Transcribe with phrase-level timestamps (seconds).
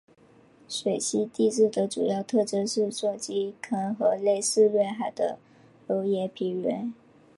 [0.67, 5.37] 水星地质的主要特征是撞击坑和类似月海的
[5.85, 6.91] 熔岩平原。